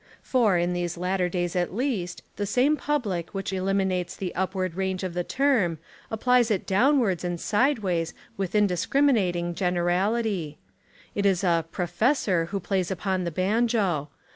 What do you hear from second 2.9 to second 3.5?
lic